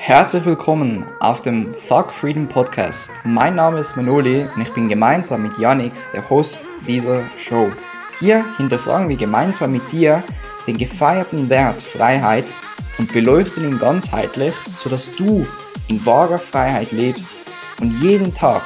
[0.00, 3.10] Herzlich willkommen auf dem Fuck Freedom Podcast.
[3.24, 7.72] Mein Name ist Manoli und ich bin gemeinsam mit Yannick der Host dieser Show.
[8.18, 10.22] Hier hinterfragen wir gemeinsam mit dir
[10.68, 12.44] den gefeierten Wert Freiheit
[12.96, 15.44] und beleuchten ihn ganzheitlich, sodass du
[15.88, 17.32] in wahrer Freiheit lebst
[17.80, 18.62] und jeden Tag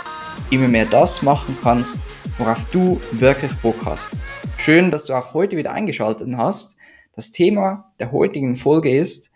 [0.51, 1.99] immer mehr das machen kannst,
[2.37, 4.19] worauf du wirklich Bock hast.
[4.59, 6.77] Schön, dass du auch heute wieder eingeschaltet hast.
[7.17, 9.32] Das Thema der heutigen Folge ist,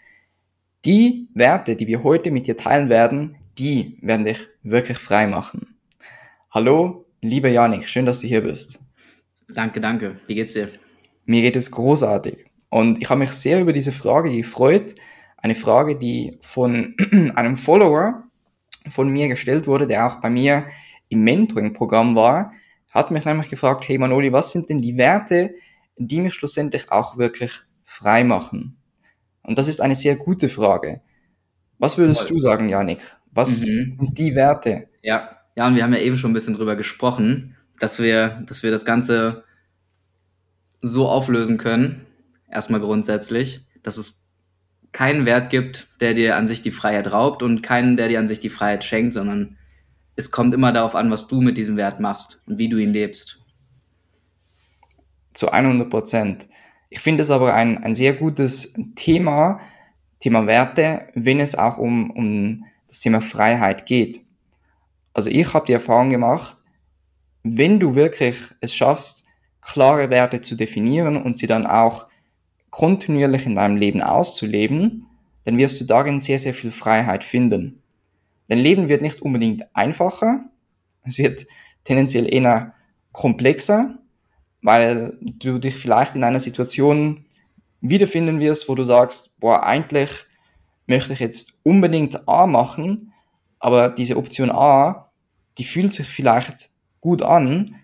[0.86, 5.76] die Werte, die wir heute mit dir teilen werden, die werden dich wirklich frei machen.
[6.52, 8.78] Hallo, lieber Janik, schön, dass du hier bist.
[9.48, 10.16] Danke, danke.
[10.28, 10.68] Wie geht's dir?
[11.24, 12.46] Mir geht es großartig.
[12.70, 14.94] Und ich habe mich sehr über diese Frage gefreut.
[15.38, 16.94] Eine Frage, die von
[17.34, 18.22] einem Follower
[18.88, 20.66] von mir gestellt wurde, der auch bei mir
[21.08, 22.52] im Mentoring-Programm war,
[22.92, 25.54] hat mich nämlich gefragt, hey Manoli, was sind denn die Werte,
[25.96, 28.78] die mich schlussendlich auch wirklich frei machen?
[29.46, 31.00] Und das ist eine sehr gute Frage.
[31.78, 32.30] Was würdest Voll.
[32.30, 32.98] du sagen, Janik?
[33.30, 33.84] Was mhm.
[33.84, 34.88] sind die Werte?
[35.02, 38.64] Ja, ja, und wir haben ja eben schon ein bisschen drüber gesprochen, dass wir, dass
[38.64, 39.44] wir das Ganze
[40.82, 42.04] so auflösen können,
[42.50, 44.26] erstmal grundsätzlich, dass es
[44.90, 48.28] keinen Wert gibt, der dir an sich die Freiheit raubt und keinen, der dir an
[48.28, 49.56] sich die Freiheit schenkt, sondern
[50.16, 52.92] es kommt immer darauf an, was du mit diesem Wert machst und wie du ihn
[52.92, 53.44] lebst.
[55.34, 56.48] Zu 100 Prozent.
[56.96, 59.60] Ich finde es aber ein, ein sehr gutes Thema,
[60.18, 64.22] Thema Werte, wenn es auch um, um das Thema Freiheit geht.
[65.12, 66.56] Also ich habe die Erfahrung gemacht,
[67.42, 69.26] wenn du wirklich es schaffst,
[69.60, 72.06] klare Werte zu definieren und sie dann auch
[72.70, 75.06] kontinuierlich in deinem Leben auszuleben,
[75.44, 77.82] dann wirst du darin sehr, sehr viel Freiheit finden.
[78.48, 80.46] Dein Leben wird nicht unbedingt einfacher,
[81.02, 81.46] es wird
[81.84, 82.72] tendenziell eher
[83.12, 83.98] komplexer,
[84.66, 87.24] weil du dich vielleicht in einer Situation
[87.80, 90.10] wiederfinden wirst, wo du sagst, boah, eigentlich
[90.88, 93.12] möchte ich jetzt unbedingt A machen,
[93.60, 95.12] aber diese Option A,
[95.58, 96.70] die fühlt sich vielleicht
[97.00, 97.76] gut an,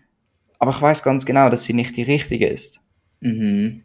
[0.58, 2.80] aber ich weiß ganz genau, dass sie nicht die richtige ist.
[3.20, 3.84] Mhm.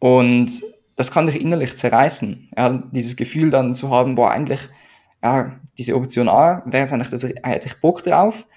[0.00, 0.50] Und
[0.96, 2.50] das kann dich innerlich zerreißen.
[2.56, 4.68] Ja, dieses Gefühl dann zu haben, boah, eigentlich
[5.22, 8.48] ja, diese Option A wäre jetzt eigentlich, das, hätte ich Bock drauf,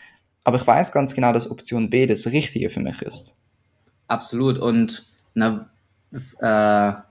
[0.44, 3.35] aber ich weiß ganz genau, dass Option B das Richtige für mich ist.
[4.07, 4.57] Absolut.
[4.57, 5.69] Und na,
[6.11, 7.03] das, äh, da,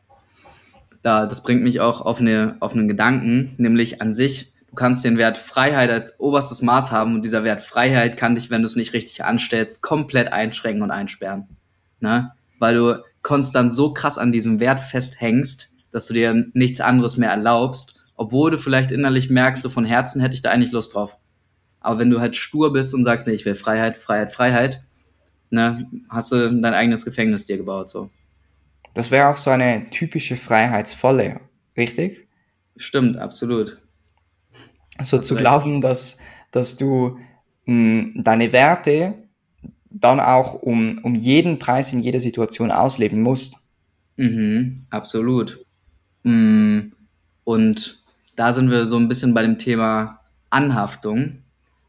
[1.03, 5.19] das bringt mich auch auf, eine, auf einen Gedanken, nämlich an sich, du kannst den
[5.19, 8.77] Wert Freiheit als oberstes Maß haben und dieser Wert Freiheit kann dich, wenn du es
[8.77, 11.49] nicht richtig anstellst, komplett einschränken und einsperren.
[12.01, 12.33] Ne?
[12.59, 17.31] Weil du konstant so krass an diesem Wert festhängst, dass du dir nichts anderes mehr
[17.31, 21.17] erlaubst obwohl du vielleicht innerlich merkst, so von Herzen hätte ich da eigentlich Lust drauf.
[21.81, 24.83] Aber wenn du halt stur bist und sagst, nee, ich will Freiheit, Freiheit, Freiheit,
[25.51, 28.11] ne, hast du dein eigenes Gefängnis dir gebaut, so.
[28.95, 31.41] Das wäre auch so eine typische Freiheitsfalle,
[31.77, 32.27] richtig?
[32.77, 33.81] Stimmt, absolut.
[35.01, 36.19] So zu glauben, dass,
[36.51, 37.19] dass du
[37.67, 39.15] mh, hm, deine Werte
[39.91, 43.57] dann auch um, um jeden Preis in jeder Situation ausleben musst.
[44.17, 45.65] Mhm, absolut.
[46.25, 46.93] Mhm.
[47.45, 48.03] Und
[48.37, 51.43] da sind wir so ein bisschen bei dem Thema Anhaftung,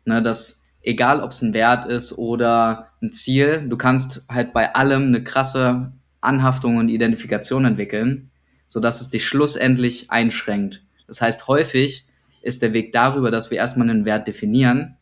[0.06, 4.74] ne, dass egal ob es ein Wert ist oder ein Ziel, du kannst halt bei
[4.76, 8.32] allem eine krasse Anhaftung und Identifikation entwickeln,
[8.68, 10.84] sodass es dich schlussendlich einschränkt.
[11.08, 12.06] Das heißt, häufig
[12.42, 14.96] ist der Weg darüber, dass wir erstmal einen Wert definieren,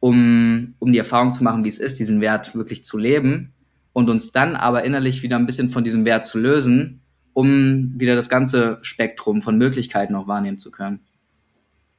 [0.00, 3.52] um, um die Erfahrung zu machen, wie es ist, diesen Wert wirklich zu leben
[3.92, 7.00] und uns dann aber innerlich wieder ein bisschen von diesem Wert zu lösen
[7.36, 11.00] um wieder das ganze Spektrum von Möglichkeiten auch wahrnehmen zu können.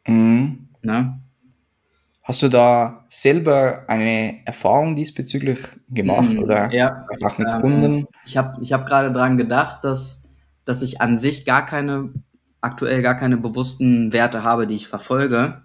[0.08, 0.70] Mhm.
[0.82, 1.20] Na?
[2.28, 8.08] Hast du da selber eine Erfahrung diesbezüglich gemacht mhm, oder ja, auch mit ähm, Kunden?
[8.26, 10.30] Ich habe ich hab gerade daran gedacht, dass,
[10.66, 12.10] dass ich an sich gar keine,
[12.60, 15.62] aktuell gar keine bewussten Werte habe, die ich verfolge,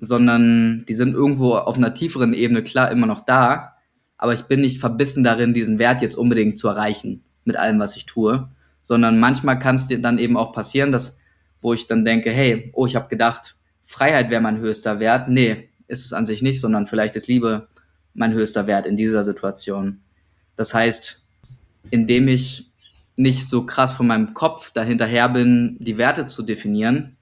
[0.00, 3.74] sondern die sind irgendwo auf einer tieferen Ebene klar immer noch da,
[4.18, 7.96] aber ich bin nicht verbissen darin, diesen Wert jetzt unbedingt zu erreichen mit allem, was
[7.96, 8.48] ich tue,
[8.82, 11.20] sondern manchmal kann es dir dann eben auch passieren, dass,
[11.60, 13.53] wo ich dann denke, hey, oh, ich habe gedacht,
[13.84, 15.28] Freiheit wäre mein höchster Wert.
[15.28, 17.68] Nee, ist es an sich nicht, sondern vielleicht ist Liebe
[18.14, 20.00] mein höchster Wert in dieser Situation.
[20.56, 21.24] Das heißt,
[21.90, 22.70] indem ich
[23.16, 27.16] nicht so krass von meinem Kopf dahinterher bin, die Werte zu definieren,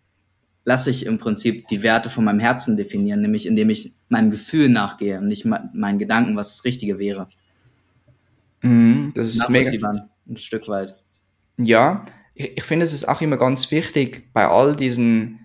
[0.65, 4.69] lasse ich im Prinzip die Werte von meinem Herzen definieren, nämlich indem ich meinem Gefühl
[4.69, 7.29] nachgehe und nicht meinen Gedanken, was das Richtige wäre.
[8.63, 9.71] Mhm, das ist mega.
[10.29, 10.97] Ein Stück weit.
[11.59, 15.42] Ja, ich, ich finde es ist auch immer ganz wichtig bei all diesen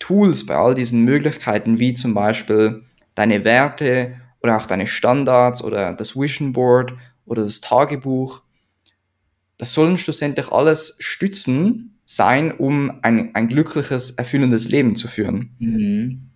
[0.00, 2.82] Tools, bei all diesen Möglichkeiten, wie zum Beispiel
[3.14, 6.94] deine Werte oder auch deine Standards oder das Vision Board
[7.26, 8.42] oder das Tagebuch,
[9.58, 15.54] das sollen schlussendlich alles stützen, sein, um ein, ein glückliches, erfüllendes Leben zu führen.
[15.60, 16.30] Mhm.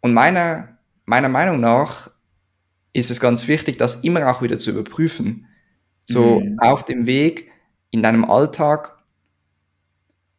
[0.00, 2.10] Und meiner, meiner Meinung nach
[2.92, 5.46] ist es ganz wichtig, das immer auch wieder zu überprüfen.
[6.04, 6.58] So Mhm.
[6.60, 7.50] auf dem Weg
[7.90, 8.96] in deinem Alltag,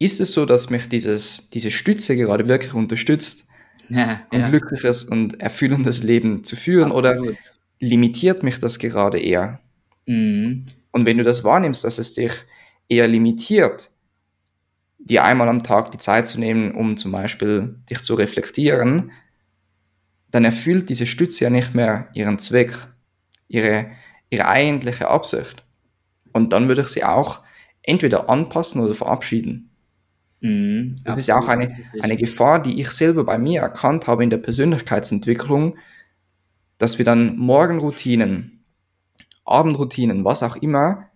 [0.01, 3.48] ist es so, dass mich dieses, diese Stütze gerade wirklich unterstützt,
[3.89, 4.50] Ja, ein ja.
[4.50, 7.38] glückliches und erfüllendes Leben zu führen oder Absolut.
[7.80, 9.59] limitiert mich das gerade eher?
[10.06, 10.65] Mhm.
[10.92, 12.31] Und wenn du das wahrnimmst, dass es dich
[12.88, 13.89] eher limitiert,
[14.98, 19.12] dir einmal am Tag die Zeit zu nehmen, um zum Beispiel dich zu reflektieren,
[20.30, 22.74] dann erfüllt diese Stütze ja nicht mehr ihren Zweck,
[23.50, 23.92] ihre,
[24.30, 25.63] ihre eigentliche Absicht.
[26.31, 27.42] Und dann würde ich sie auch
[27.83, 29.71] entweder anpassen oder verabschieden.
[30.42, 30.96] Mhm.
[31.04, 34.24] Das ist ja auch Absolut eine, eine Gefahr, die ich selber bei mir erkannt habe
[34.24, 35.78] in der Persönlichkeitsentwicklung,
[36.78, 38.64] dass wir dann Morgenroutinen,
[39.46, 41.10] Abendroutinen, was auch immer,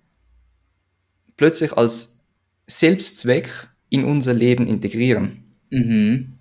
[1.38, 2.27] plötzlich als
[2.68, 3.50] Selbstzweck
[3.89, 5.56] in unser Leben integrieren.
[5.71, 6.39] Mhm.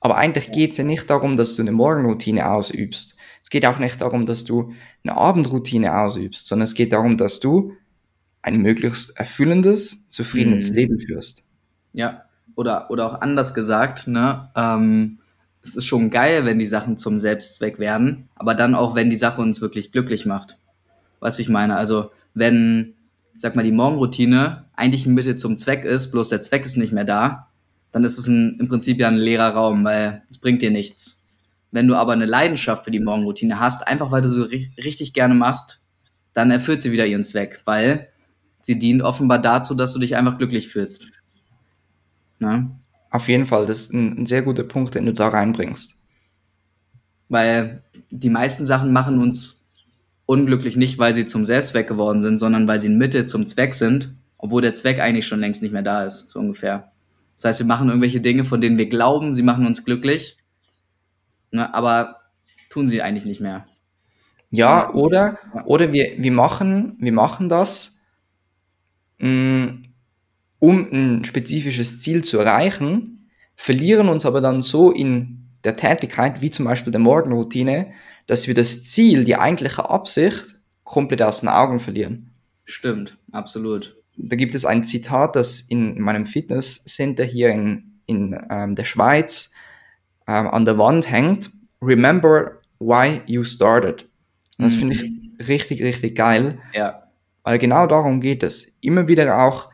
[0.00, 3.16] Aber eigentlich geht es ja nicht darum, dass du eine Morgenroutine ausübst.
[3.42, 7.40] Es geht auch nicht darum, dass du eine Abendroutine ausübst, sondern es geht darum, dass
[7.40, 7.72] du
[8.42, 10.76] ein möglichst erfüllendes, zufriedenes Mhm.
[10.76, 11.44] Leben führst.
[11.92, 12.23] Ja,
[12.56, 14.48] oder, oder auch anders gesagt, ne?
[14.54, 15.18] Ähm,
[15.62, 19.16] es ist schon geil, wenn die Sachen zum Selbstzweck werden, aber dann auch, wenn die
[19.16, 20.58] Sache uns wirklich glücklich macht.
[21.20, 21.76] Du, ich meine?
[21.76, 22.94] Also, wenn,
[23.34, 26.76] ich sag mal, die Morgenroutine eigentlich ein Mittel zum Zweck ist, bloß der Zweck ist
[26.76, 27.48] nicht mehr da,
[27.92, 31.22] dann ist es ein, im Prinzip ja ein leerer Raum, weil es bringt dir nichts.
[31.70, 35.14] Wenn du aber eine Leidenschaft für die Morgenroutine hast, einfach weil du so ri richtig
[35.14, 35.80] gerne machst,
[36.34, 38.08] dann erfüllt sie wieder ihren Zweck, weil
[38.60, 41.06] sie dient offenbar dazu, dass du dich einfach glücklich fühlst.
[42.44, 42.70] Ne?
[43.10, 46.04] Auf jeden Fall, das ist ein, ein sehr guter Punkt, den du da reinbringst.
[47.28, 49.64] Weil die meisten Sachen machen uns
[50.26, 53.74] unglücklich nicht, weil sie zum Selbstzweck geworden sind, sondern weil sie ein Mittel zum Zweck
[53.74, 56.92] sind, obwohl der Zweck eigentlich schon längst nicht mehr da ist, so ungefähr.
[57.36, 60.36] Das heißt, wir machen irgendwelche Dinge, von denen wir glauben, sie machen uns glücklich,
[61.50, 62.20] ne, aber
[62.70, 63.66] tun sie eigentlich nicht mehr.
[64.50, 68.04] Ja, oder, oder wir, wir, machen, wir machen das,
[69.18, 69.78] mh,
[70.64, 76.50] um ein spezifisches Ziel zu erreichen, verlieren uns aber dann so in der Tätigkeit, wie
[76.50, 77.92] zum Beispiel der Morgenroutine,
[78.26, 82.30] dass wir das Ziel, die eigentliche Absicht, komplett aus den Augen verlieren.
[82.64, 83.96] Stimmt, absolut.
[84.16, 89.52] Da gibt es ein Zitat, das in meinem Fitnesscenter hier in, in ähm, der Schweiz
[90.26, 91.50] ähm, an der Wand hängt.
[91.82, 94.02] Remember why you started.
[94.58, 94.78] Und das Mhm.
[94.80, 97.02] finde ich richtig, richtig geil, Ja,
[97.42, 98.78] weil genau darum geht es.
[98.80, 99.70] Immer wieder auch,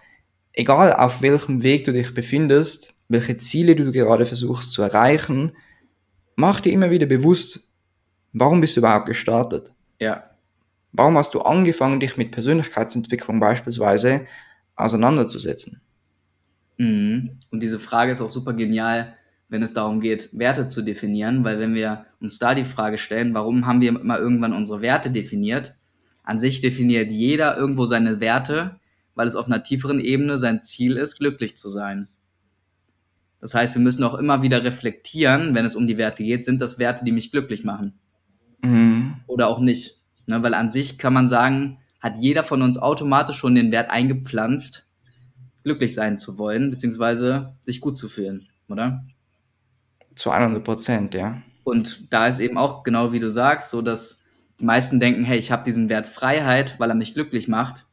[0.53, 5.53] egal auf welchem Weg du dich befindest, welche Ziele du gerade versuchst zu erreichen,
[6.37, 7.73] mach dir immer wieder bewusst,
[8.33, 9.73] warum bist du überhaupt gestartet?
[9.99, 10.23] ja,
[10.93, 14.27] Warum hast du angefangen, dich mit Persönlichkeitsentwicklung beispielsweise
[14.75, 15.81] auseinanderzusetzen?
[16.79, 17.39] Mhm.
[17.51, 19.15] Und diese Frage ist auch super genial,
[19.49, 23.35] wenn es darum geht, Werte zu definieren, weil wenn wir uns da die Frage stellen,
[23.35, 25.75] warum haben wir mal irgendwann unsere Werte definiert?
[26.25, 28.80] An sich definiert jeder irgendwo seine Werte,
[29.21, 32.09] weil es auf einer tieferen Ebene sein Ziel ist, glücklich zu sein.
[33.39, 36.63] Das heißt, wir müssen auch immer wieder reflektieren, wenn es um die Werte geht, sind
[36.63, 38.01] das Werte, die mich glücklich machen
[38.63, 39.17] Mhm.
[39.27, 40.01] oder auch nicht.
[40.27, 43.91] Ne, weil an sich kann man sagen, hat jeder von uns automatisch schon den Wert
[43.91, 44.89] eingepflanzt,
[45.65, 49.05] glücklich sein zu wollen, beziehungsweise sich gut zu fühlen, oder?
[50.15, 51.43] Zu 100 Prozent, ja.
[51.63, 54.25] Und da ist eben auch genau wie du sagst, so dass
[54.61, 57.85] die meisten denken, hey, ich habe diesen Wert Freiheit, weil er mich glücklich macht,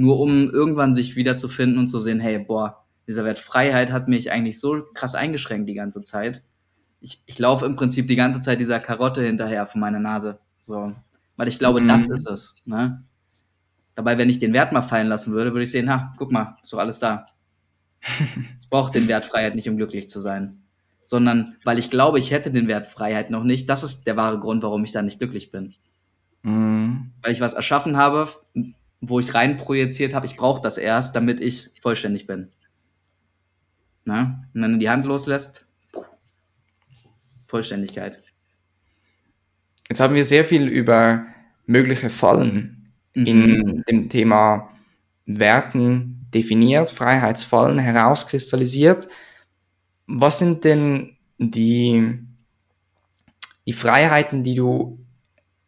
[0.00, 4.32] nur um irgendwann sich wiederzufinden und zu sehen, hey, boah, dieser Wert Freiheit hat mich
[4.32, 6.42] eigentlich so krass eingeschränkt die ganze Zeit.
[7.00, 10.38] Ich, ich laufe im Prinzip die ganze Zeit dieser Karotte hinterher von meiner Nase.
[10.62, 10.92] So.
[11.36, 11.88] Weil ich glaube, Mhm.
[11.88, 12.54] das ist es.
[12.64, 13.02] Ne?
[13.94, 16.56] Dabei, wenn ich den Wert mal fallen lassen würde, würde ich sehen, ha, guck mal,
[16.62, 17.26] ist doch alles da.
[18.60, 20.56] ich brauche den Wert Freiheit nicht, um glücklich zu sein.
[21.02, 23.68] Sondern weil ich glaube, ich hätte den Wert Freiheit noch nicht.
[23.68, 25.74] Das ist der wahre Grund, warum ich da nicht glücklich bin.
[26.42, 27.10] Mhm.
[27.22, 28.28] Weil ich was erschaffen habe,
[29.00, 32.50] wo ich rein projiziert habe, ich brauche das erst, damit ich vollständig bin.
[34.04, 34.44] Na?
[34.54, 35.66] Und wenn du die Hand loslässt,
[37.46, 38.22] Vollständigkeit.
[39.88, 41.26] Jetzt haben wir sehr viel über
[41.66, 42.76] mögliche Fallen
[43.14, 43.26] Mhm.
[43.26, 44.70] in dem Thema
[45.26, 49.08] Werten definiert, Freiheitsfallen herauskristallisiert.
[50.06, 52.18] Was sind denn die,
[53.66, 55.04] die Freiheiten, die du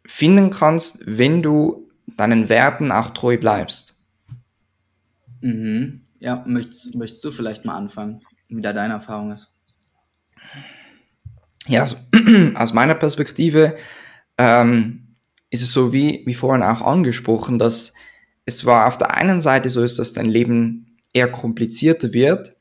[0.07, 1.82] finden kannst, wenn du
[2.17, 3.97] deinen Werten auch treu bleibst?
[5.41, 6.03] Mhm.
[6.21, 9.57] Ja, möchtest, möchtest du vielleicht mal anfangen, wie da deine Erfahrung ist?
[11.67, 12.09] Ja, aus,
[12.55, 13.77] aus meiner Perspektive
[14.39, 15.17] ähm,
[15.51, 17.95] ist es so wie, wie vorhin auch angesprochen, dass
[18.45, 22.57] es zwar auf der einen Seite so ist, dass dein Leben eher komplizierter wird,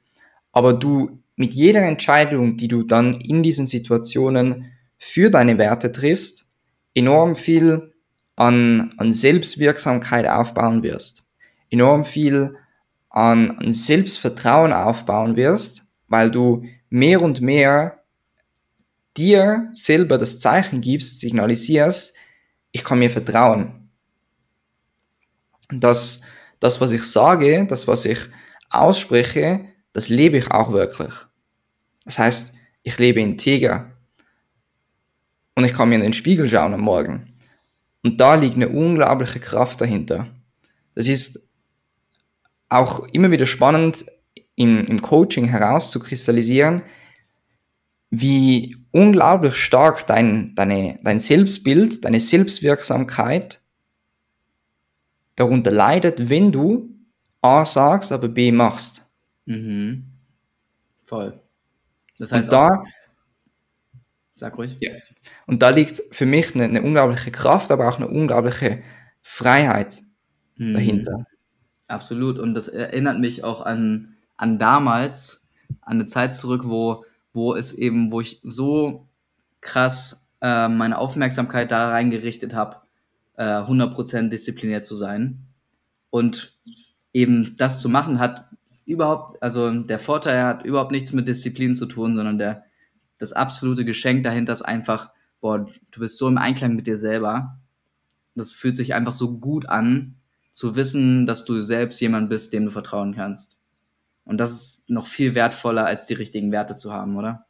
[0.51, 6.51] aber du mit jeder Entscheidung, die du dann in diesen Situationen für deine Werte triffst,
[6.93, 7.90] enorm viel
[8.41, 11.27] an, an Selbstwirksamkeit aufbauen wirst,
[11.69, 12.57] enorm viel
[13.11, 18.03] an, an Selbstvertrauen aufbauen wirst, weil du mehr und mehr
[19.15, 22.15] dir selber das Zeichen gibst, signalisierst,
[22.71, 23.91] ich kann mir vertrauen.
[25.69, 26.23] Das,
[26.59, 28.17] das, was ich sage, das, was ich
[28.71, 31.13] ausspreche, das lebe ich auch wirklich.
[32.05, 33.91] Das heißt, ich lebe integer.
[35.53, 37.30] Und ich kann mir in den Spiegel schauen am Morgen.
[38.03, 40.27] Und da liegt eine unglaubliche Kraft dahinter.
[40.95, 41.49] Das ist
[42.69, 44.05] auch immer wieder spannend
[44.55, 46.83] im, im Coaching herauszukristallisieren,
[48.09, 53.61] wie unglaublich stark dein, deine, dein Selbstbild, deine Selbstwirksamkeit
[55.35, 56.89] darunter leidet, wenn du
[57.41, 59.11] A sagst, aber B machst.
[59.45, 60.05] Mhm.
[61.03, 61.41] Voll.
[62.17, 62.83] Das heißt Und da, auch,
[64.35, 64.77] sag ruhig.
[64.79, 64.91] ja,
[65.47, 68.81] und da liegt für mich eine, eine unglaubliche Kraft, aber auch eine unglaubliche
[69.21, 70.01] Freiheit
[70.61, 70.73] Mhm.
[70.73, 71.25] dahinter.
[71.87, 72.39] Absolut.
[72.39, 75.45] Und das erinnert mich auch an, an damals,
[75.81, 79.07] an eine Zeit zurück, wo, wo es eben, wo ich so
[79.59, 82.77] krass äh, meine Aufmerksamkeit da reingerichtet habe,
[83.37, 85.39] äh, 100% diszipliniert zu sein.
[86.09, 86.57] Und
[87.13, 88.49] eben das zu machen hat
[88.85, 92.65] überhaupt, also der Vorteil hat überhaupt nichts mit Disziplin zu tun, sondern der,
[93.17, 97.59] das absolute Geschenk dahinter ist einfach, boah, du bist so im Einklang mit dir selber.
[98.35, 100.15] Das fühlt sich einfach so gut an,
[100.53, 103.57] zu wissen, dass du selbst jemand bist, dem du vertrauen kannst.
[104.23, 107.47] Und das ist noch viel wertvoller, als die richtigen Werte zu haben, oder?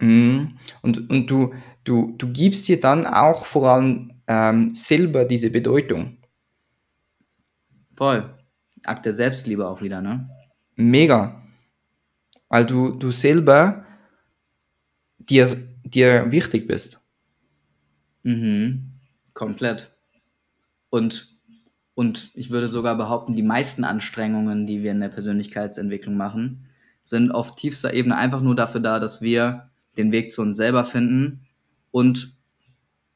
[0.00, 0.58] Mhm.
[0.82, 6.18] Und, und du, du, du gibst dir dann auch vor allem ähm, selber diese Bedeutung.
[7.96, 8.34] Voll.
[8.84, 10.28] Akt der Selbstliebe auch wieder, ne?
[10.74, 11.42] Mega.
[12.48, 13.84] Weil du, du selber
[15.18, 15.46] dir,
[15.84, 17.06] dir wichtig bist.
[18.22, 18.92] Mhm.
[19.34, 19.90] Komplett.
[20.90, 21.28] Und,
[21.94, 26.66] und ich würde sogar behaupten, die meisten Anstrengungen, die wir in der Persönlichkeitsentwicklung machen,
[27.02, 30.84] sind auf tiefster Ebene einfach nur dafür da, dass wir den Weg zu uns selber
[30.84, 31.46] finden
[31.90, 32.34] und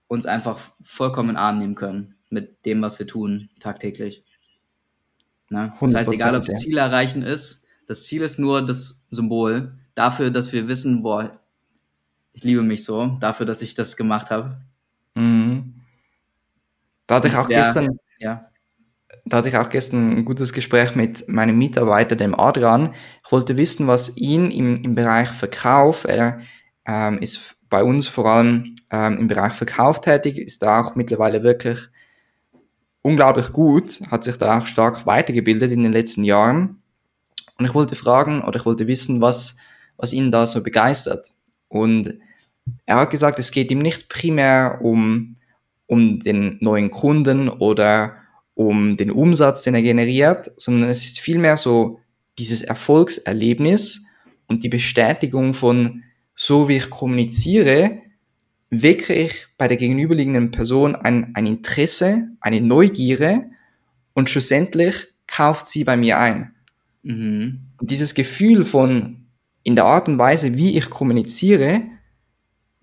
[0.09, 4.25] uns einfach vollkommen in den Arm nehmen können mit dem, was wir tun tagtäglich.
[5.51, 5.73] Ne?
[5.81, 6.61] Das heißt, egal ob 100%, das.
[6.61, 11.39] Ziel erreichen ist, das Ziel ist nur das Symbol dafür, dass wir wissen, boah,
[12.33, 14.61] ich liebe mich so, dafür, dass ich das gemacht habe.
[15.15, 15.75] Mhm.
[17.07, 17.59] Da hatte ich auch Ja.
[17.59, 18.51] gestern, Ja.
[19.27, 22.95] da hatte ich auch gestern ein gutes Gespräch mit meinem Mitarbeiter, dem Adrian.
[23.25, 26.41] Ich wollte wissen, was ihn im, im Bereich Verkauf, er
[26.87, 31.43] ähm, ist bei uns vor allem ähm, im Bereich Verkauf tätig, ist da auch mittlerweile
[31.43, 31.89] wirklich
[33.03, 36.83] unglaublich gut, hat sich da auch stark weitergebildet in den letzten Jahren.
[37.59, 39.59] Und ich wollte fragen oder ich wollte wissen, was,
[39.97, 41.33] was ihn da so begeistert.
[41.69, 42.19] Und
[42.87, 45.37] er hat gesagt, es geht ihm nicht primär um,
[45.87, 48.17] um den neuen Kunden oder
[48.55, 52.01] um den Umsatz, den er generiert, sondern es ist vielmehr so
[52.39, 54.07] dieses Erfolgserlebnis
[54.47, 56.03] und die Bestätigung von,
[56.35, 57.99] so wie ich kommuniziere,
[58.71, 63.45] wecke ich bei der gegenüberliegenden Person ein, ein Interesse, eine Neugierde
[64.15, 66.55] und schlussendlich kauft sie bei mir ein.
[67.03, 67.61] Mhm.
[67.79, 69.27] Und dieses Gefühl von,
[69.63, 71.83] in der Art und Weise, wie ich kommuniziere,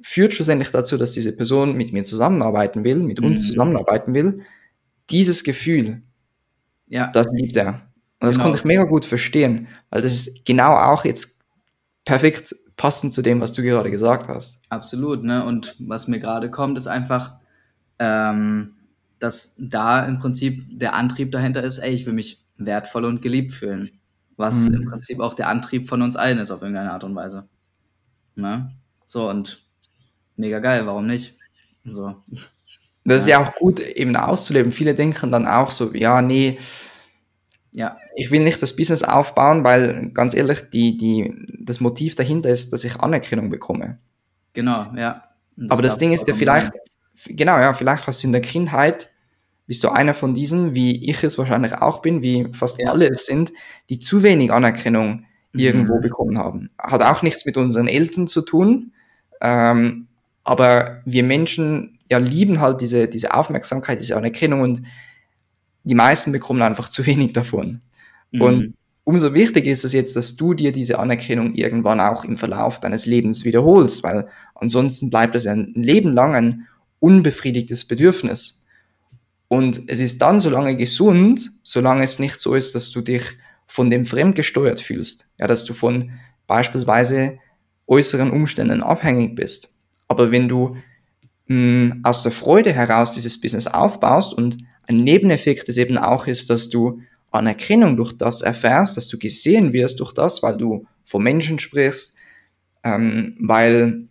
[0.03, 3.46] führt schlussendlich dazu, dass diese Person mit mir zusammenarbeiten will, mit uns Mhm.
[3.51, 4.41] zusammenarbeiten will.
[5.10, 6.01] Dieses Gefühl,
[6.88, 7.08] Ja.
[7.12, 7.88] das liebt er.
[8.20, 8.46] Und das Genau.
[8.46, 11.39] konnte ich mega gut verstehen, weil das ist genau auch jetzt
[12.05, 14.62] perfekt passend zu dem, was du gerade gesagt hast.
[14.70, 15.46] Absolut, ne?
[15.46, 17.34] Und was mir gerade kommt, ist einfach,
[18.00, 18.74] ähm,
[19.20, 23.51] dass da im Prinzip der Antrieb dahinter ist, ey, ich will mich wertvoll und geliebt
[23.51, 23.91] fühlen.
[24.38, 24.75] Was Mhm.
[24.75, 27.48] im Prinzip auch der Antrieb von uns allen ist, auf irgendeine Art und Weise.
[28.36, 28.72] Ne?
[29.05, 29.61] So, und
[30.41, 31.36] mega geil, warum nicht?
[31.86, 32.15] So.
[33.05, 33.41] Das ist Ja.
[33.41, 34.71] auch gut eben auszuleben.
[34.71, 36.60] Viele denken dann auch so, ja, nee,
[37.74, 42.50] Ja, ich will nicht das Business aufbauen, weil ganz ehrlich, die, die, das Motiv dahinter
[42.50, 43.98] ist, dass ich Anerkennung bekomme.
[44.53, 45.24] genau, ja.
[45.55, 46.74] Und Aber das Ding ist ja vielleicht,
[47.27, 49.10] genau, ja, vielleicht hast du in der Kindheit,
[49.67, 52.91] bist du einer von diesen, wie ich es wahrscheinlich auch bin, wie fast Ja.
[52.91, 53.53] alle es sind,
[53.89, 56.01] die zu wenig Anerkennung irgendwo Mhm.
[56.01, 56.69] bekommen haben.
[56.77, 58.91] Hat auch nichts mit unseren Eltern zu tun,
[59.39, 60.07] ähm,
[60.43, 64.81] aber wir Menschen ja lieben halt diese, diese Aufmerksamkeit, diese Anerkennung und
[65.83, 67.81] die meisten bekommen einfach zu wenig davon.
[68.31, 68.41] Mhm.
[68.41, 72.79] Und umso wichtiger ist es jetzt, dass du dir diese Anerkennung irgendwann auch im Verlauf
[72.79, 76.67] deines Lebens wiederholst, weil ansonsten bleibt es ein Leben lang ein
[77.00, 78.65] unbefriedigtes Bedürfnis.
[79.48, 83.24] Und es ist dann so lange gesund, solange es nicht so ist, dass du dich
[83.67, 86.12] von dem fremdgesteuert fühlst, ja, dass du von
[86.48, 87.39] beispielsweise
[87.88, 89.77] äußeren Umständen abhängig bist.
[90.12, 90.75] Aber wenn du
[91.48, 94.58] mh, aus der Freude heraus dieses Business aufbaust und
[94.89, 97.01] ein Nebeneffekt ist eben auch ist, dass du
[97.32, 102.18] Anerkennung durch das erfährst, dass du gesehen wirst durch das, weil du von Menschen sprichst,
[102.84, 104.10] ähm, weil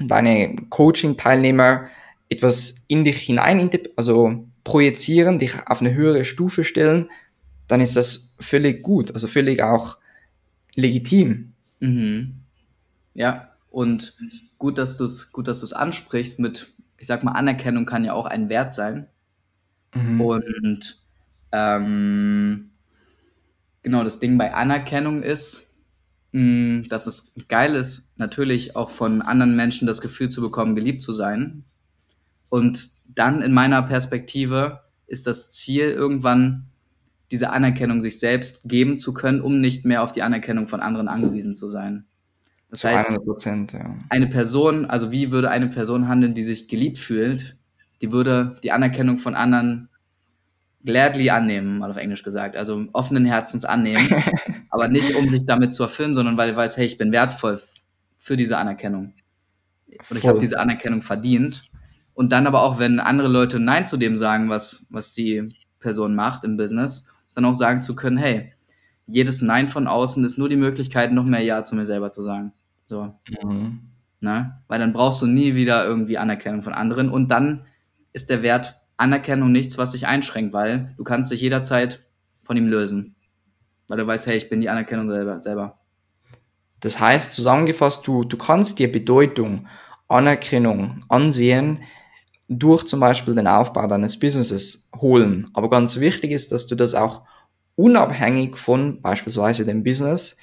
[0.00, 1.88] deine Coaching-Teilnehmer
[2.30, 7.10] etwas in dich hinein, also projizieren, dich auf eine höhere Stufe stellen,
[7.68, 9.98] dann ist das völlig gut, also völlig auch
[10.74, 11.52] legitim.
[11.80, 12.36] Mhm.
[13.12, 14.14] Ja, und
[14.56, 18.04] gut, dass du es gut, dass du es ansprichst mit, ich sag mal, Anerkennung kann
[18.04, 19.08] ja auch ein Wert sein.
[19.94, 20.20] Mhm.
[20.20, 21.02] Und
[21.50, 22.70] ähm,
[23.82, 25.74] genau, das Ding bei Anerkennung ist,
[26.32, 30.76] mh, mm, dass es geil ist, natürlich auch von anderen Menschen das Gefühl zu bekommen,
[30.76, 31.64] geliebt zu sein.
[32.48, 36.66] Und dann in meiner Perspektive ist das Ziel irgendwann
[37.32, 41.08] diese Anerkennung sich selbst geben zu können, um nicht mehr auf die Anerkennung von anderen
[41.08, 42.06] angewiesen zu sein.
[42.74, 43.94] Das zu heißt, 100%, ja.
[44.08, 47.56] eine Person, also wie würde eine Person handeln, die sich geliebt fühlt,
[48.02, 49.88] die würde die Anerkennung von anderen
[50.84, 54.08] gladly annehmen, mal auf Englisch gesagt, also offenen Herzens annehmen,
[54.70, 57.60] aber nicht um sich damit zu erfüllen, sondern weil ich weiß, hey, ich bin wertvoll
[58.18, 59.14] für diese Anerkennung.
[60.10, 61.70] Und ich habe diese Anerkennung verdient.
[62.12, 66.16] Und dann aber auch, wenn andere Leute Nein zu dem sagen, was, was die Person
[66.16, 68.52] macht im Business, dann auch sagen zu können, hey,
[69.06, 72.22] jedes Nein von außen ist nur die Möglichkeit, noch mehr Ja zu mir selber zu
[72.22, 72.52] sagen.
[72.86, 73.14] So.
[73.42, 73.80] Mhm.
[74.20, 74.40] Na?
[74.40, 74.62] Ne?
[74.68, 77.66] Weil dann brauchst du nie wieder irgendwie Anerkennung von anderen und dann
[78.12, 82.06] ist der Wert Anerkennung nichts, was dich einschränkt, weil du kannst dich jederzeit
[82.42, 83.16] von ihm lösen.
[83.88, 85.40] Weil du weißt, hey, ich bin die Anerkennung selber.
[85.40, 85.72] selber.
[86.80, 89.66] Das heißt, zusammengefasst, du, du kannst dir Bedeutung,
[90.08, 91.80] Anerkennung, Ansehen
[92.48, 95.48] durch zum Beispiel den Aufbau deines Businesses holen.
[95.54, 97.22] Aber ganz wichtig ist, dass du das auch
[97.74, 100.38] unabhängig von beispielsweise dem Business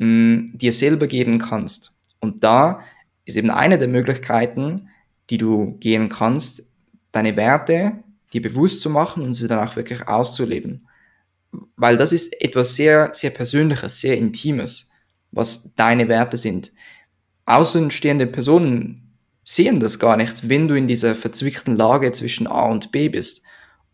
[0.00, 1.92] mh, dir selber geben kannst.
[2.18, 2.80] Und da
[3.24, 4.88] ist eben eine der Möglichkeiten,
[5.28, 6.66] die du gehen kannst,
[7.12, 7.92] deine Werte
[8.32, 10.88] dir bewusst zu machen und sie dann auch wirklich auszuleben.
[11.76, 14.90] Weil das ist etwas sehr, sehr Persönliches, sehr Intimes,
[15.32, 16.72] was deine Werte sind.
[17.46, 22.92] Außenstehende Personen sehen das gar nicht, wenn du in dieser verzwickten Lage zwischen A und
[22.92, 23.42] B bist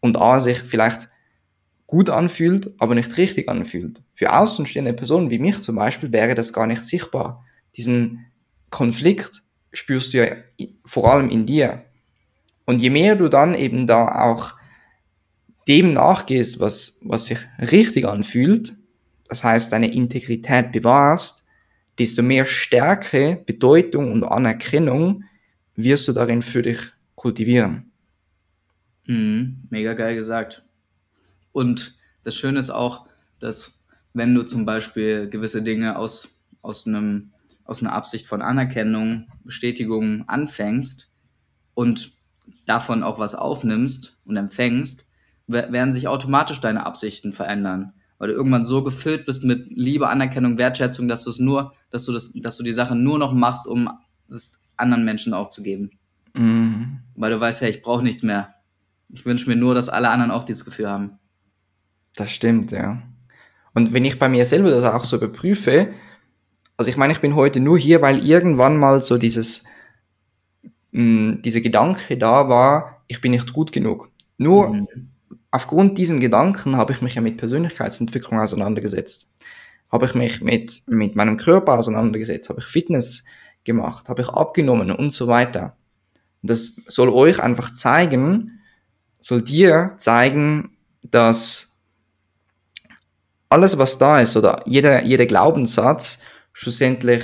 [0.00, 1.08] und A sich vielleicht
[1.86, 4.02] gut anfühlt, aber nicht richtig anfühlt.
[4.14, 7.44] Für außenstehende Personen wie mich zum Beispiel wäre das gar nicht sichtbar.
[7.76, 8.26] Diesen
[8.70, 10.36] Konflikt spürst du ja
[10.84, 11.84] vor allem in dir.
[12.64, 14.54] Und je mehr du dann eben da auch
[15.68, 18.74] dem nachgehst, was, was sich richtig anfühlt,
[19.28, 21.46] das heißt deine Integrität bewahrst,
[21.98, 25.24] desto mehr Stärke, Bedeutung und Anerkennung
[25.74, 26.78] wirst du darin für dich
[27.14, 27.90] kultivieren.
[29.06, 30.65] Mhm, mega geil gesagt.
[31.56, 33.06] Und das Schöne ist auch,
[33.40, 37.32] dass wenn du zum Beispiel gewisse Dinge aus, aus, einem,
[37.64, 41.08] aus einer Absicht von Anerkennung, Bestätigung anfängst
[41.72, 42.12] und
[42.66, 45.08] davon auch was aufnimmst und empfängst,
[45.46, 47.94] werden sich automatisch deine Absichten verändern.
[48.18, 52.04] Weil du irgendwann so gefüllt bist mit Liebe, Anerkennung, Wertschätzung, dass du es nur, dass
[52.04, 53.88] du das, dass du die Sache nur noch machst, um
[54.28, 55.92] es anderen Menschen auch zu geben.
[56.34, 56.98] Mhm.
[57.14, 58.56] Weil du weißt, hey, ich brauche nichts mehr.
[59.08, 61.18] Ich wünsche mir nur, dass alle anderen auch dieses Gefühl haben.
[62.16, 63.02] Das stimmt, ja.
[63.74, 65.88] Und wenn ich bei mir selber das auch so überprüfe,
[66.76, 69.66] also ich meine, ich bin heute nur hier, weil irgendwann mal so dieses,
[70.92, 74.10] mh, mm, dieser Gedanke da war, ich bin nicht gut genug.
[74.38, 74.86] Nur mhm.
[75.50, 79.30] aufgrund diesem Gedanken habe ich mich ja mit Persönlichkeitsentwicklung auseinandergesetzt.
[79.90, 83.24] Habe ich mich mit, mit meinem Körper auseinandergesetzt, habe ich Fitness
[83.64, 85.76] gemacht, habe ich abgenommen und so weiter.
[86.42, 88.60] Das soll euch einfach zeigen,
[89.20, 90.76] soll dir zeigen,
[91.10, 91.75] dass
[93.48, 96.20] alles, was da ist oder jeder, jeder Glaubenssatz
[96.52, 97.22] schlussendlich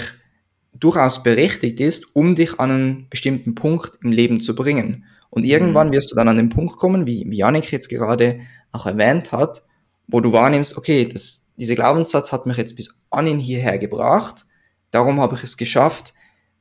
[0.73, 5.05] durchaus berechtigt ist, um dich an einen bestimmten Punkt im Leben zu bringen.
[5.31, 5.93] Und irgendwann mhm.
[5.93, 8.41] wirst du dann an den Punkt kommen, wie, wie Janik jetzt gerade
[8.73, 9.63] auch erwähnt hat,
[10.07, 14.45] wo du wahrnimmst, okay, das, dieser Glaubenssatz hat mich jetzt bis an hierher gebracht,
[14.91, 16.15] darum habe ich es geschafft,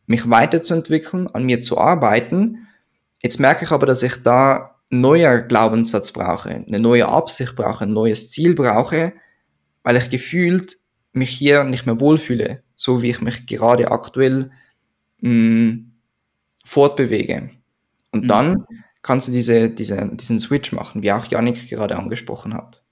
[0.06, 2.68] mich weiterzuentwickeln, an mir zu arbeiten.
[3.22, 7.94] Jetzt merke ich aber, dass ich da neuer Glaubenssatz brauche, eine neue Absicht brauche, ein
[7.94, 9.14] neues Ziel brauche,
[9.84, 10.78] weil ich gefühlt
[11.14, 14.52] mich hier nicht mehr wohlfühle, so wie ich mich gerade aktuell
[15.20, 15.92] mh, mm,
[16.66, 17.52] fortbewege.
[18.12, 18.28] Und mhm.
[18.28, 18.66] dann
[19.02, 22.84] kannst du diese, diese, diesen Switch machen, wie auch Yannick gerade angesprochen hat.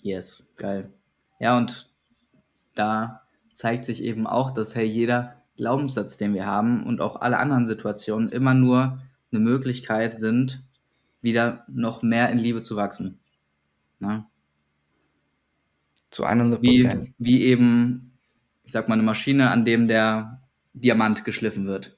[0.00, 0.90] Yes, geil.
[1.40, 1.90] Ja, und
[2.74, 3.22] da
[3.54, 7.66] zeigt sich eben auch, dass hey, jeder Glaubenssatz, den wir haben und auch alle anderen
[7.66, 9.00] Situationen immer nur
[9.32, 10.62] eine Möglichkeit sind,
[11.22, 13.18] wieder noch mehr in Liebe zu wachsen.
[13.98, 14.28] Na?
[16.10, 17.12] Zu 100 Wie, Prozent.
[17.18, 18.18] wie eben,
[18.64, 20.42] ich sag mal, eine Maschine, an dem der
[20.72, 21.96] Diamant geschliffen wird.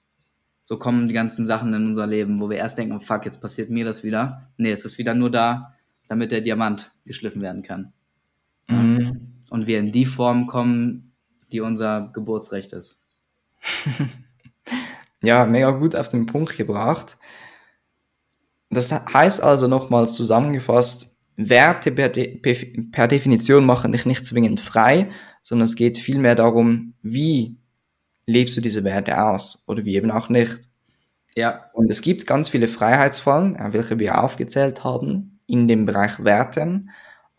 [0.65, 3.41] So kommen die ganzen Sachen in unser Leben, wo wir erst denken, oh fuck, jetzt
[3.41, 4.51] passiert mir das wieder.
[4.57, 5.75] Nee, es ist wieder nur da,
[6.09, 7.93] damit der Diamant geschliffen werden kann.
[8.69, 9.35] Mhm.
[9.51, 11.13] Und wir in die Form kommen,
[11.53, 13.01] die unser Geburtsrecht ist.
[15.23, 17.19] Ja, mega gut auf den Punkt gebracht.
[18.71, 22.37] Das heißt also nochmals zusammengefasst, Werte per, De
[22.91, 27.57] per Definition machen dich nicht zwingend frei, sondern es geht vielmehr darum, wie
[28.27, 30.59] lebst du diese Werte aus oder wie eben auch nicht.
[31.37, 36.91] Ja, Und es gibt ganz viele Freiheitsfallen, welche wir aufgezählt haben, in dem Bereich Werten,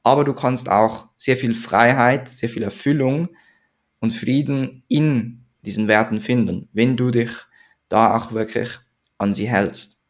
[0.01, 3.27] aber du kannst auch sehr viel Freiheit, sehr viel Erfüllung
[3.99, 7.31] und Frieden in diesen Werten finden, wenn du dich
[7.89, 8.69] da auch wirklich
[9.17, 10.01] an sie hältst.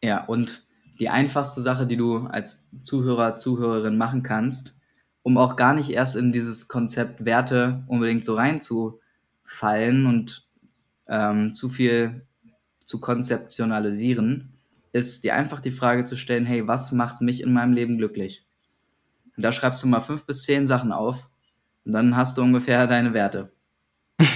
[0.00, 0.64] ja, und
[1.02, 4.76] die einfachste Sache, die du als Zuhörer, Zuhörerin machen kannst,
[5.24, 10.46] um auch gar nicht erst in dieses Konzept Werte unbedingt so reinzufallen und
[11.08, 12.24] ähm, zu viel
[12.84, 14.52] zu konzeptionalisieren,
[14.92, 18.46] ist dir einfach die Frage zu stellen, hey, was macht mich in meinem Leben glücklich?
[19.36, 21.28] Und da schreibst du mal fünf bis zehn Sachen auf
[21.84, 23.50] und dann hast du ungefähr deine Werte.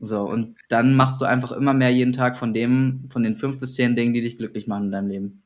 [0.00, 3.58] So, und dann machst du einfach immer mehr jeden Tag von dem, von den fünf
[3.58, 5.43] bis zehn Dingen, die dich glücklich machen in deinem Leben.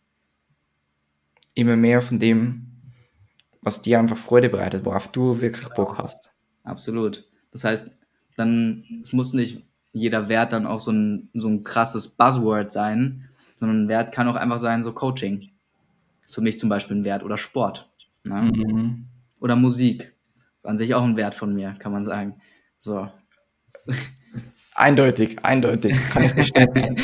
[1.58, 2.68] Immer mehr von dem,
[3.62, 6.32] was dir einfach Freude bereitet, worauf du wirklich Bock hast.
[6.62, 7.28] Absolut.
[7.50, 7.90] Das heißt,
[8.36, 13.28] dann, es muss nicht jeder Wert dann auch so ein, so ein krasses Buzzword sein,
[13.56, 15.50] sondern ein Wert kann auch einfach sein, so Coaching.
[16.28, 17.90] Für mich zum Beispiel ein Wert oder Sport.
[18.22, 18.52] Ne?
[18.54, 19.06] Mhm.
[19.40, 20.14] Oder Musik.
[20.58, 22.40] Ist an sich auch ein Wert von mir, kann man sagen.
[22.78, 23.10] So.
[24.76, 27.02] Eindeutig, eindeutig, kann ich bestätigen.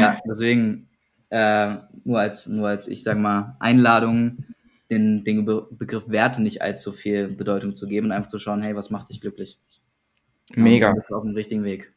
[0.00, 0.87] ja, deswegen
[1.30, 4.44] äh, nur als, nur als, ich sag mal, Einladung,
[4.90, 8.62] den, den Be Begriff Werte nicht allzu viel Bedeutung zu geben und einfach zu schauen,
[8.62, 9.58] hey, was macht dich glücklich?
[10.54, 10.92] Mega.
[10.92, 11.92] Bist du auf dem richtigen Weg.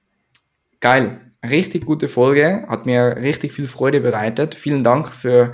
[0.80, 1.22] Geil.
[1.48, 2.66] Richtig gute Folge.
[2.68, 4.56] Hat mir richtig viel Freude bereitet.
[4.56, 5.54] Vielen Dank für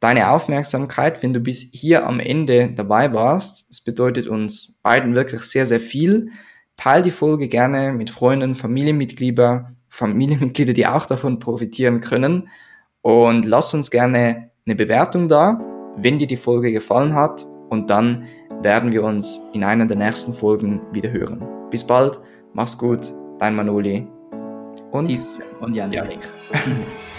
[0.00, 1.22] deine Aufmerksamkeit.
[1.22, 5.80] Wenn du bis hier am Ende dabei warst, das bedeutet uns beiden wirklich sehr, sehr
[5.80, 6.30] viel.
[6.76, 12.48] Teil die Folge gerne mit Freunden, Familienmitglieder, Familienmitglieder, die auch davon profitieren können.
[13.02, 15.60] Und lass uns gerne eine Bewertung da,
[15.96, 17.46] wenn dir die Folge gefallen hat.
[17.70, 18.26] Und dann
[18.62, 21.46] werden wir uns in einer der nächsten Folgen wieder hören.
[21.70, 22.20] Bis bald,
[22.54, 24.06] mach's gut, dein Manoli.
[24.90, 26.04] Und Peace und Jan Ja.